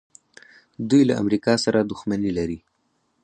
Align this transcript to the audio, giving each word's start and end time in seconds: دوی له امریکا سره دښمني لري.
دوی 0.89 1.03
له 1.09 1.13
امریکا 1.21 1.53
سره 1.65 1.79
دښمني 1.89 2.31
لري. 2.37 2.59